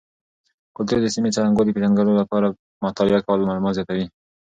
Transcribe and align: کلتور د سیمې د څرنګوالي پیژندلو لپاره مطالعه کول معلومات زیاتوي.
کلتور 0.75 0.99
د 1.01 1.07
سیمې 1.15 1.29
د 1.31 1.35
څرنګوالي 1.35 1.71
پیژندلو 1.75 2.13
لپاره 2.21 2.47
مطالعه 2.85 3.21
کول 3.27 3.41
معلومات 3.49 3.73
زیاتوي. 3.77 4.05